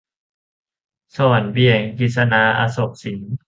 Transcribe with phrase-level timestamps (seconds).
[1.15, 3.21] สวรรค์เบี่ยง- กฤษณา อโศกสิน